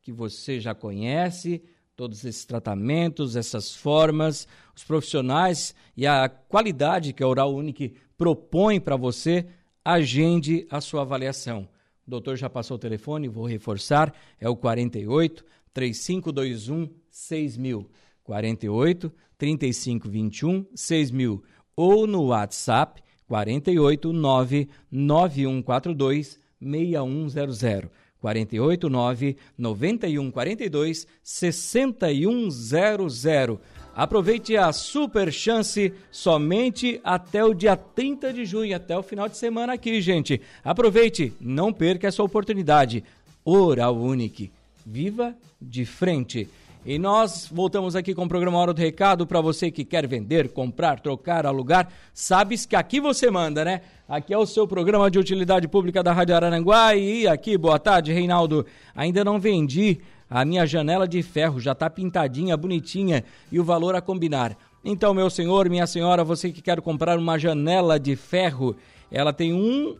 que 0.01 0.11
você 0.11 0.59
já 0.59 0.73
conhece 0.73 1.63
todos 1.95 2.25
esses 2.25 2.45
tratamentos, 2.45 3.35
essas 3.35 3.75
formas, 3.75 4.47
os 4.75 4.83
profissionais 4.83 5.75
e 5.95 6.07
a 6.07 6.27
qualidade 6.27 7.13
que 7.13 7.23
a 7.23 7.27
Oral 7.27 7.53
Unique 7.53 7.93
propõe 8.17 8.79
para 8.79 8.95
você, 8.95 9.45
agende 9.83 10.65
a 10.69 10.81
sua 10.81 11.01
avaliação. 11.01 11.67
O 12.05 12.09
doutor 12.09 12.35
já 12.35 12.49
passou 12.49 12.75
o 12.75 12.79
telefone, 12.79 13.27
vou 13.27 13.45
reforçar, 13.45 14.13
é 14.39 14.49
o 14.49 14.55
48 14.55 15.45
3521 15.73 16.89
6000. 17.09 17.89
48 18.23 19.11
3521 19.37 20.65
6000 20.73 21.43
ou 21.75 22.07
no 22.07 22.25
WhatsApp 22.27 23.01
48 23.27 24.13
9 24.13 24.69
9142 24.91 26.39
6100. 26.61 27.89
48 28.23 28.89
9 28.89 29.35
91 29.57 30.31
42 30.31 31.05
6100. 31.21 33.59
Aproveite 33.93 34.55
a 34.55 34.71
super 34.71 35.29
chance 35.31 35.93
somente 36.09 37.01
até 37.03 37.43
o 37.43 37.53
dia 37.53 37.75
30 37.75 38.31
de 38.31 38.45
junho, 38.45 38.73
até 38.73 38.97
o 38.97 39.03
final 39.03 39.27
de 39.27 39.35
semana 39.35 39.73
aqui, 39.73 39.99
gente. 40.01 40.39
Aproveite, 40.63 41.33
não 41.39 41.73
perca 41.73 42.07
essa 42.07 42.23
oportunidade. 42.23 43.03
Oral 43.43 43.97
Unique. 43.97 44.49
Viva 44.85 45.35
de 45.61 45.85
frente. 45.85 46.47
E 46.85 46.99
nós 46.99 47.47
voltamos 47.49 47.95
aqui 47.95 48.13
com 48.13 48.25
o 48.25 48.27
programa 48.27 48.57
Hora 48.57 48.73
do 48.73 48.81
Recado 48.81 49.25
para 49.25 49.39
você 49.39 49.71
que 49.71 49.85
quer 49.85 50.05
vender, 50.05 50.49
comprar, 50.49 50.99
trocar, 50.99 51.45
alugar. 51.45 51.87
Sabes 52.13 52.65
que 52.65 52.75
aqui 52.75 52.99
você 52.99 53.31
manda, 53.31 53.63
né? 53.63 53.79
Aqui 54.05 54.33
é 54.33 54.37
o 54.37 54.45
seu 54.45 54.67
programa 54.67 55.09
de 55.09 55.17
utilidade 55.17 55.65
pública 55.69 56.03
da 56.03 56.11
Rádio 56.11 56.35
Araranguá. 56.35 56.93
E 56.93 57.25
aqui, 57.25 57.57
boa 57.57 57.79
tarde, 57.79 58.11
Reinaldo. 58.11 58.65
Ainda 58.93 59.23
não 59.23 59.39
vendi 59.39 60.01
a 60.29 60.43
minha 60.43 60.65
janela 60.65 61.07
de 61.07 61.23
ferro, 61.23 61.57
já 61.57 61.71
está 61.71 61.89
pintadinha, 61.89 62.57
bonitinha 62.57 63.23
e 63.49 63.61
o 63.61 63.63
valor 63.63 63.95
a 63.95 64.01
combinar. 64.01 64.57
Então, 64.83 65.13
meu 65.13 65.29
senhor, 65.29 65.69
minha 65.69 65.87
senhora, 65.87 66.21
você 66.21 66.51
que 66.51 66.61
quer 66.61 66.81
comprar 66.81 67.17
uma 67.17 67.39
janela 67.39 67.97
de 67.97 68.17
ferro, 68.17 68.75
ela 69.09 69.31
tem 69.31 69.53
um 69.53 69.95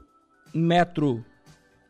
metro 0.53 1.23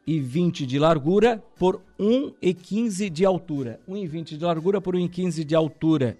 e 0.05 0.19
20 0.19 0.65
de 0.65 0.77
largura 0.77 1.41
por 1.57 1.81
1,15 1.99 3.09
de 3.09 3.25
altura. 3.25 3.79
1,20 3.87 4.37
de 4.37 4.43
largura 4.43 4.81
por 4.81 4.95
1,15 4.95 5.43
de 5.43 5.55
altura. 5.55 6.17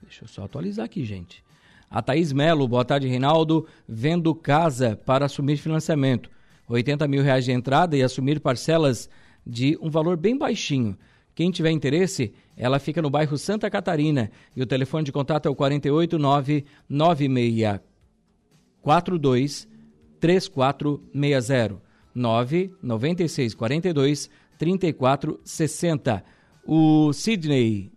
Deixa 0.01 0.23
eu 0.23 0.27
só 0.27 0.43
atualizar 0.43 0.85
aqui, 0.85 1.05
gente. 1.05 1.43
A 1.89 2.01
Thaís 2.01 2.33
Melo, 2.33 2.67
boa 2.67 2.85
tarde, 2.85 3.07
Reinaldo. 3.07 3.67
Vendo 3.87 4.33
casa 4.33 4.99
para 5.05 5.25
assumir 5.25 5.57
financiamento. 5.57 6.31
80 6.67 7.07
mil 7.07 7.21
reais 7.23 7.45
de 7.45 7.51
entrada 7.51 7.95
e 7.97 8.03
assumir 8.03 8.39
parcelas 8.39 9.09
de 9.45 9.77
um 9.81 9.89
valor 9.89 10.15
bem 10.17 10.37
baixinho. 10.37 10.97
Quem 11.33 11.49
tiver 11.51 11.71
interesse, 11.71 12.33
ela 12.57 12.77
fica 12.79 13.01
no 13.01 13.09
bairro 13.09 13.37
Santa 13.37 13.69
Catarina 13.69 14.29
e 14.55 14.61
o 14.61 14.65
telefone 14.65 15.03
de 15.05 15.11
contato 15.11 15.47
é 15.47 15.49
o 15.49 15.55
489 15.55 16.65
9642 16.89 19.67
3460 20.19 21.81
996 22.13 23.55
42 23.55 24.29
3460 24.57 26.25
o 26.65 27.11
Sidney 27.13 27.91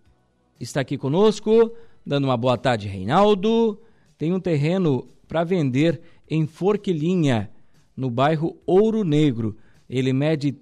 está 0.58 0.80
aqui 0.80 0.96
conosco, 0.96 1.72
dando 2.04 2.24
uma 2.24 2.36
boa 2.36 2.56
tarde, 2.56 2.88
Reinaldo. 2.88 3.80
Tem 4.16 4.32
um 4.32 4.40
terreno 4.40 5.08
para 5.26 5.44
vender 5.44 6.00
em 6.28 6.46
Forquilinha, 6.46 7.50
no 7.96 8.10
bairro 8.10 8.56
Ouro 8.66 9.04
Negro. 9.04 9.56
Ele 9.88 10.12
mede 10.12 10.56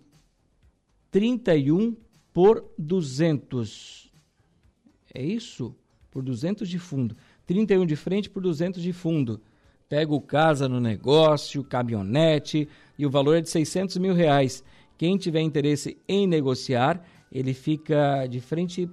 31 1.11 1.97
por 2.33 2.65
200. 2.79 4.11
É 5.15 5.23
isso? 5.23 5.75
Por 6.11 6.23
200 6.23 6.69
de 6.69 6.79
fundo. 6.79 7.17
31 7.47 7.87
de 7.87 7.97
frente 7.97 8.31
por 8.31 8.43
200 8.43 8.83
de 8.83 8.93
fundo. 8.93 9.41
Pega 9.89 10.15
o 10.15 10.21
casa 10.21 10.69
no 10.69 10.81
negócio, 10.81 11.63
caminhonete 11.63 12.69
e 12.99 13.05
o 13.05 13.11
valor 13.11 13.37
é 13.37 13.41
de 13.43 13.51
600 13.51 13.99
mil 13.99 14.15
reais. 14.15 14.65
Quem 14.97 15.19
tiver 15.19 15.41
interesse 15.41 15.99
em 16.09 16.27
negociar, 16.27 17.05
ele 17.33 17.55
fica 17.55 18.27
de 18.27 18.41
frente 18.41 18.89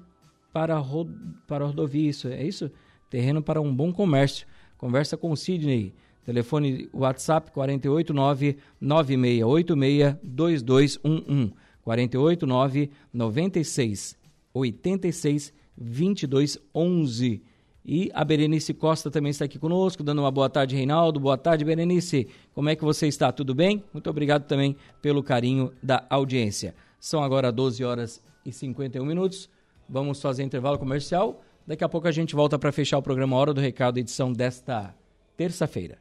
para, 0.54 0.78
ro 0.78 1.08
para 1.46 1.66
a 1.66 1.68
rodovia, 1.68 2.10
isso, 2.10 2.28
é 2.30 2.44
isso? 2.44 2.72
Terreno 3.10 3.42
para 3.42 3.60
um 3.60 3.76
bom 3.76 3.92
comércio. 3.92 4.48
Conversa 4.78 5.18
com 5.18 5.32
o 5.32 5.38
Sidney. 5.38 5.94
Telefone 6.26 6.90
WhatsApp 6.94 7.52
489 7.52 8.58
9686 8.80 10.18
2211 10.24 11.54
489 11.84 12.92
96 13.12 14.18
86 14.54 15.54
2211. 15.76 17.42
E 17.86 18.12
a 18.14 18.24
Berenice 18.24 18.74
Costa 18.74 19.10
também 19.10 19.32
está 19.32 19.46
aqui 19.46 19.58
conosco, 19.58 20.04
dando 20.04 20.20
uma 20.20 20.30
boa 20.30 20.50
tarde, 20.50 20.76
Reinaldo. 20.76 21.20
Boa 21.20 21.38
tarde, 21.38 21.66
Berenice. 21.66 22.28
Como 22.54 22.70
é 22.70 22.76
que 22.76 22.84
você 22.84 23.08
está? 23.08 23.32
Tudo 23.32 23.56
bem? 23.56 23.84
Muito 23.92 24.10
obrigado 24.10 24.46
também 24.46 24.76
pelo 25.02 25.24
carinho 25.24 25.72
da 25.82 26.06
audiência. 26.10 26.76
São 27.00 27.24
agora 27.24 27.52
12 27.52 27.84
horas 27.84 28.22
e 28.46 28.52
51 28.52 29.06
minutos. 29.06 29.50
Vamos 29.88 30.22
fazer 30.22 30.44
intervalo 30.44 30.78
comercial. 30.78 31.42
Daqui 31.66 31.84
a 31.84 31.90
pouco 31.90 32.08
a 32.08 32.12
gente 32.12 32.36
volta 32.36 32.58
para 32.58 32.72
fechar 32.72 32.98
o 32.98 33.02
programa 33.02 33.36
Hora 33.36 33.54
do 33.54 33.62
Recado, 33.62 33.98
edição 33.98 34.34
desta 34.34 34.94
terça-feira. 35.38 35.98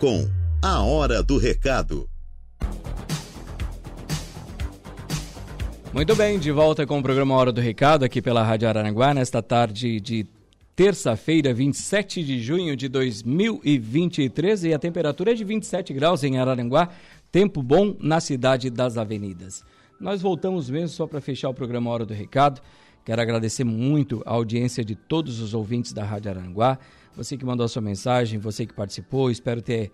Com 0.00 0.28
a 0.62 0.82
Hora 0.82 1.22
do 1.22 1.38
Recado. 1.38 2.08
Muito 5.92 6.14
bem, 6.14 6.38
de 6.38 6.52
volta 6.52 6.86
com 6.86 6.98
o 6.98 7.02
programa 7.02 7.34
Hora 7.34 7.50
do 7.50 7.60
Recado 7.60 8.04
aqui 8.04 8.20
pela 8.20 8.42
Rádio 8.42 8.68
Araranguá, 8.68 9.14
nesta 9.14 9.42
tarde 9.42 9.98
de 9.98 10.26
terça-feira, 10.76 11.54
27 11.54 12.22
de 12.22 12.38
junho 12.38 12.76
de 12.76 12.86
2023, 12.86 14.64
e 14.64 14.74
a 14.74 14.78
temperatura 14.78 15.32
é 15.32 15.34
de 15.34 15.42
27 15.42 15.94
graus 15.94 16.22
em 16.22 16.38
Araranguá, 16.38 16.90
tempo 17.32 17.62
bom 17.62 17.96
na 17.98 18.20
cidade 18.20 18.68
das 18.68 18.98
avenidas. 18.98 19.64
Nós 19.98 20.20
voltamos 20.20 20.68
mesmo 20.68 20.88
só 20.88 21.06
para 21.06 21.18
fechar 21.18 21.48
o 21.48 21.54
programa 21.54 21.90
Hora 21.90 22.04
do 22.04 22.12
Recado. 22.12 22.60
Quero 23.06 23.22
agradecer 23.22 23.64
muito 23.64 24.22
a 24.26 24.32
audiência 24.32 24.84
de 24.84 24.94
todos 24.94 25.40
os 25.40 25.54
ouvintes 25.54 25.94
da 25.94 26.04
Rádio 26.04 26.30
Aranguá, 26.30 26.78
você 27.16 27.38
que 27.38 27.46
mandou 27.46 27.64
a 27.64 27.68
sua 27.68 27.80
mensagem, 27.80 28.38
você 28.38 28.66
que 28.66 28.74
participou, 28.74 29.30
espero 29.30 29.62
ter 29.62 29.90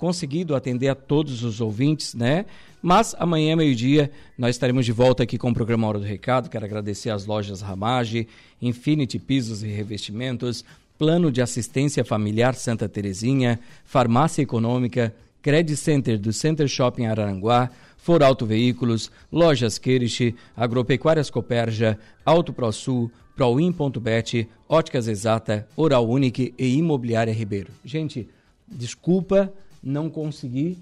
conseguido 0.00 0.56
atender 0.56 0.88
a 0.88 0.94
todos 0.94 1.44
os 1.44 1.60
ouvintes, 1.60 2.14
né? 2.14 2.46
Mas 2.80 3.14
amanhã, 3.18 3.54
meio-dia, 3.54 4.10
nós 4.38 4.56
estaremos 4.56 4.86
de 4.86 4.92
volta 4.92 5.24
aqui 5.24 5.36
com 5.36 5.50
o 5.50 5.54
programa 5.54 5.86
Hora 5.86 5.98
do 5.98 6.06
Recado. 6.06 6.48
Quero 6.48 6.64
agradecer 6.64 7.10
às 7.10 7.26
lojas 7.26 7.60
Ramage, 7.60 8.26
Infinity 8.62 9.18
Pisos 9.18 9.62
e 9.62 9.66
Revestimentos, 9.66 10.64
Plano 10.98 11.30
de 11.30 11.42
Assistência 11.42 12.02
Familiar 12.02 12.54
Santa 12.54 12.88
Terezinha, 12.88 13.60
Farmácia 13.84 14.40
Econômica, 14.40 15.14
Credit 15.42 15.76
Center 15.76 16.18
do 16.18 16.32
Center 16.32 16.66
Shopping 16.66 17.04
Araranguá, 17.04 17.68
For 17.98 18.22
Auto 18.22 18.46
Veículos, 18.46 19.10
Lojas 19.30 19.76
Queriche, 19.76 20.34
Agropecuárias 20.56 21.28
Coperja, 21.28 21.98
Auto 22.24 22.54
ProSul, 22.54 23.10
Proin.bet, 23.36 24.48
Óticas 24.66 25.08
Exata, 25.08 25.68
Oral 25.76 26.08
Unique 26.08 26.54
e 26.58 26.74
Imobiliária 26.78 27.34
Ribeiro. 27.34 27.70
Gente, 27.84 28.26
desculpa 28.66 29.52
não 29.82 30.10
consegui 30.10 30.78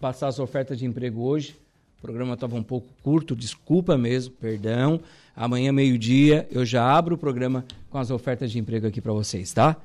passar 0.00 0.28
as 0.28 0.38
ofertas 0.38 0.78
de 0.78 0.84
emprego 0.84 1.22
hoje. 1.22 1.56
O 1.98 2.02
programa 2.02 2.34
estava 2.34 2.56
um 2.56 2.62
pouco 2.62 2.88
curto, 3.02 3.36
desculpa 3.36 3.96
mesmo, 3.96 4.34
perdão. 4.34 5.00
Amanhã, 5.36 5.72
meio-dia, 5.72 6.48
eu 6.50 6.64
já 6.64 6.84
abro 6.84 7.14
o 7.14 7.18
programa 7.18 7.64
com 7.88 7.98
as 7.98 8.10
ofertas 8.10 8.50
de 8.50 8.58
emprego 8.58 8.86
aqui 8.86 9.00
para 9.00 9.12
vocês, 9.12 9.52
tá? 9.52 9.76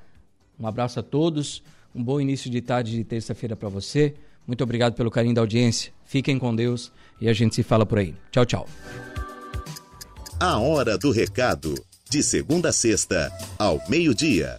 Um 0.59 0.65
abraço 0.65 0.99
a 0.99 1.03
todos, 1.03 1.61
um 1.93 2.03
bom 2.03 2.19
início 2.19 2.49
de 2.49 2.61
tarde 2.61 2.91
de 2.95 3.03
terça-feira 3.03 3.55
para 3.55 3.69
você. 3.69 4.15
Muito 4.47 4.63
obrigado 4.63 4.95
pelo 4.95 5.11
carinho 5.11 5.35
da 5.35 5.41
audiência. 5.41 5.91
Fiquem 6.05 6.39
com 6.39 6.55
Deus 6.55 6.91
e 7.21 7.29
a 7.29 7.33
gente 7.33 7.53
se 7.53 7.63
fala 7.63 7.85
por 7.85 7.99
aí. 7.99 8.15
Tchau, 8.31 8.45
tchau. 8.45 8.67
A 10.39 10.57
Hora 10.57 10.97
do 10.97 11.11
Recado. 11.11 11.75
De 12.09 12.23
segunda 12.23 12.69
a 12.69 12.71
sexta, 12.71 13.29
ao 13.59 13.81
meio-dia. 13.89 14.57